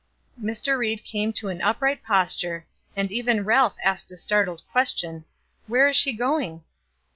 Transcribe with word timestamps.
Mr. 0.43 0.79
Ried 0.79 1.03
came 1.03 1.31
to 1.31 1.49
an 1.49 1.61
upright 1.61 2.01
posture, 2.03 2.65
and 2.95 3.11
even 3.11 3.45
Ralph 3.45 3.77
asked 3.83 4.11
a 4.11 4.17
startled 4.17 4.63
question: 4.71 5.25
"Where 5.67 5.87
is 5.89 5.95
she 5.95 6.11
going?" 6.11 6.63